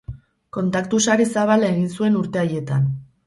Kontaktu 0.55 1.01
sare 1.07 1.27
zabala 1.35 1.69
egin 1.75 1.93
zuen 1.99 2.19
urte 2.25 2.41
haietan. 2.45 2.89